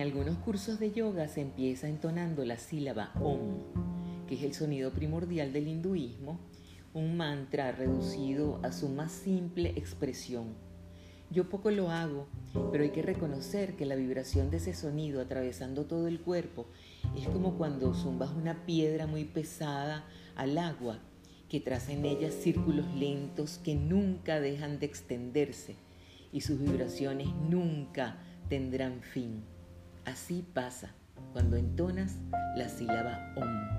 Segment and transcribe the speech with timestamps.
[0.00, 5.52] algunos cursos de yoga se empieza entonando la sílaba Om, que es el sonido primordial
[5.52, 6.38] del hinduismo,
[6.94, 10.54] un mantra reducido a su más simple expresión.
[11.30, 12.28] Yo poco lo hago,
[12.70, 16.66] pero hay que reconocer que la vibración de ese sonido atravesando todo el cuerpo
[17.16, 20.04] es como cuando zumbas una piedra muy pesada
[20.36, 20.98] al agua
[21.48, 25.76] que traza en ella círculos lentos que nunca dejan de extenderse
[26.32, 29.53] y sus vibraciones nunca tendrán fin.
[30.04, 30.94] Así pasa
[31.32, 32.18] cuando entonas
[32.56, 33.73] la sílaba OM.